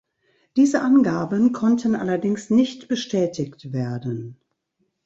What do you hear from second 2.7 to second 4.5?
bestätigt werden.